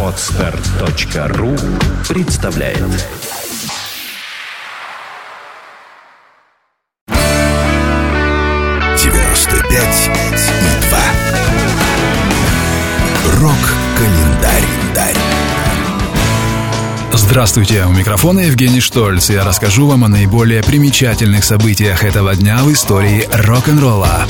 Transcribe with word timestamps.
Отстар.ру 0.00 1.56
представляет 2.08 2.78
девяносто 8.96 9.56
пять 9.68 10.08
и 10.08 10.86
два. 10.86 11.04
Рок-календарь. 13.40 14.62
Здравствуйте, 17.12 17.84
у 17.86 17.90
микрофона 17.90 18.40
Евгений 18.40 18.80
Штольц. 18.80 19.30
Я 19.30 19.42
расскажу 19.42 19.88
вам 19.88 20.04
о 20.04 20.08
наиболее 20.08 20.62
примечательных 20.62 21.42
событиях 21.42 22.04
этого 22.04 22.36
дня 22.36 22.58
в 22.58 22.72
истории 22.72 23.28
рок-н-ролла. 23.32 24.26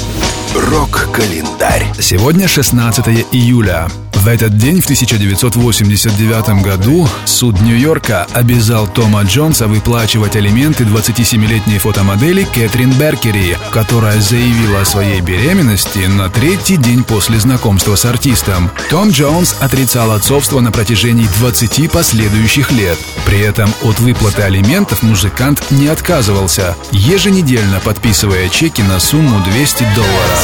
Рок-календарь. 0.54 1.84
Сегодня 1.98 2.46
16 2.46 3.26
июля. 3.32 3.88
В 4.24 4.28
этот 4.28 4.56
день, 4.56 4.80
в 4.80 4.84
1989 4.84 6.62
году, 6.62 7.06
суд 7.26 7.60
Нью-Йорка 7.60 8.26
обязал 8.32 8.86
Тома 8.86 9.22
Джонса 9.24 9.66
выплачивать 9.66 10.34
алименты 10.34 10.84
27-летней 10.84 11.78
фотомодели 11.78 12.44
Кэтрин 12.44 12.92
Беркери, 12.92 13.58
которая 13.70 14.18
заявила 14.20 14.80
о 14.80 14.84
своей 14.86 15.20
беременности 15.20 16.06
на 16.06 16.30
третий 16.30 16.78
день 16.78 17.04
после 17.04 17.38
знакомства 17.38 17.96
с 17.96 18.06
артистом. 18.06 18.70
Том 18.88 19.10
Джонс 19.10 19.56
отрицал 19.60 20.12
отцовство 20.12 20.60
на 20.60 20.72
протяжении 20.72 21.28
20 21.40 21.90
последующих 21.90 22.72
лет. 22.72 22.98
При 23.26 23.40
этом 23.40 23.74
от 23.82 24.00
выплаты 24.00 24.40
алиментов 24.40 25.02
музыкант 25.02 25.62
не 25.70 25.88
отказывался, 25.88 26.76
еженедельно 26.92 27.78
подписывая 27.80 28.48
чеки 28.48 28.80
на 28.80 29.00
сумму 29.00 29.42
200 29.50 29.82
долларов. 29.94 30.43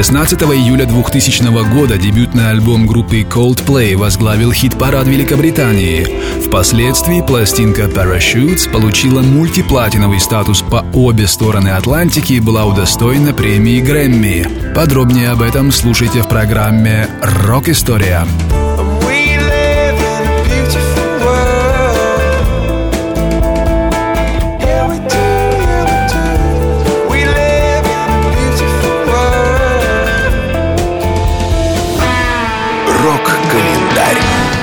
16 0.00 0.40
июля 0.44 0.86
2000 0.86 1.74
года 1.74 1.98
дебютный 1.98 2.48
альбом 2.48 2.86
группы 2.86 3.20
Coldplay 3.20 3.98
возглавил 3.98 4.50
хит-парад 4.50 5.06
Великобритании. 5.06 6.06
Впоследствии 6.42 7.20
пластинка 7.20 7.82
Parachutes 7.82 8.72
получила 8.72 9.20
мультиплатиновый 9.20 10.18
статус 10.18 10.62
по 10.62 10.86
обе 10.94 11.26
стороны 11.26 11.68
Атлантики 11.68 12.32
и 12.32 12.40
была 12.40 12.64
удостоена 12.64 13.34
премии 13.34 13.82
Грэмми. 13.82 14.72
Подробнее 14.74 15.28
об 15.32 15.42
этом 15.42 15.70
слушайте 15.70 16.22
в 16.22 16.28
программе 16.30 17.06
«Рок-история». 17.20 18.26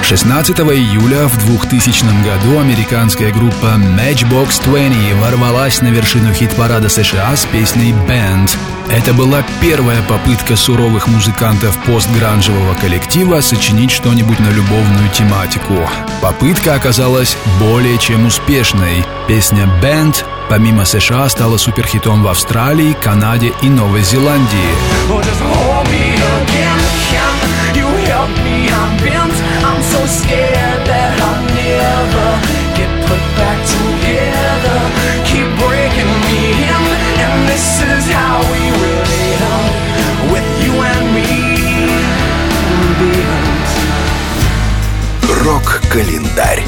16 0.07 0.61
июля 0.61 1.27
в 1.27 1.37
2000 1.37 2.05
году 2.23 2.59
американская 2.59 3.33
группа 3.33 3.75
Matchbox 3.75 4.63
20 4.63 5.21
ворвалась 5.21 5.81
на 5.81 5.89
вершину 5.89 6.33
хит-парада 6.33 6.87
США 6.87 7.35
с 7.35 7.45
песней 7.47 7.91
«Band». 7.91 8.49
Это 8.89 9.13
была 9.13 9.43
первая 9.59 10.01
попытка 10.03 10.55
суровых 10.55 11.09
музыкантов 11.09 11.77
постгранжевого 11.83 12.73
коллектива 12.75 13.41
сочинить 13.41 13.91
что-нибудь 13.91 14.39
на 14.39 14.47
любовную 14.47 15.09
тематику. 15.09 15.75
Попытка 16.21 16.75
оказалась 16.75 17.35
более 17.59 17.97
чем 17.97 18.27
успешной. 18.27 19.03
Песня 19.27 19.65
«Band» 19.83 20.23
помимо 20.47 20.85
США 20.85 21.27
стала 21.27 21.57
суперхитом 21.57 22.23
в 22.23 22.29
Австралии, 22.29 22.93
Канаде 22.93 23.51
и 23.61 23.67
Новой 23.67 24.03
Зеландии. 24.03 24.71
Oh, 25.09 25.21
Рок-календарь. 45.97 46.63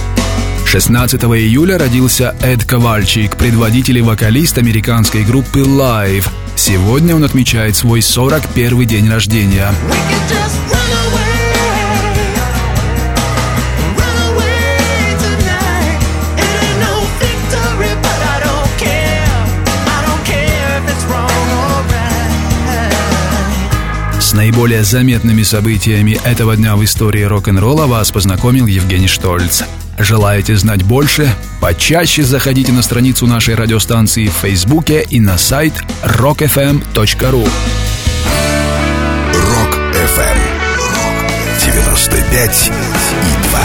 16 0.66 1.22
июля 1.22 1.78
родился 1.78 2.36
Эд 2.42 2.64
Ковальчик, 2.64 3.36
предводитель 3.38 4.00
и 4.00 4.02
вокалист 4.02 4.58
американской 4.58 5.24
группы 5.24 5.60
Live. 5.60 6.28
Сегодня 6.56 7.16
он 7.16 7.24
отмечает 7.24 7.76
свой 7.76 8.02
41 8.02 8.88
день 8.88 9.08
рождения. 9.08 9.72
We 9.88 10.79
С 24.30 24.34
наиболее 24.34 24.84
заметными 24.84 25.42
событиями 25.42 26.20
этого 26.24 26.56
дня 26.56 26.76
в 26.76 26.84
истории 26.84 27.24
рок-н-ролла 27.24 27.88
вас 27.88 28.12
познакомил 28.12 28.68
Евгений 28.68 29.08
Штольц. 29.08 29.64
Желаете 29.98 30.56
знать 30.56 30.84
больше? 30.84 31.28
Почаще 31.60 32.22
заходите 32.22 32.72
на 32.72 32.84
страницу 32.84 33.26
нашей 33.26 33.56
радиостанции 33.56 34.28
в 34.28 34.34
Фейсбуке 34.34 35.04
и 35.10 35.20
на 35.20 35.40
сайт 35.40 35.74
rockfm.ru. 36.04 37.50
Рок 39.34 39.78
FM. 39.96 40.38
95 41.66 42.72
и 43.24 43.50
2. 43.50 43.60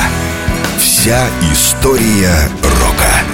Вся 0.78 1.28
история 1.52 2.48
рока. 2.62 3.33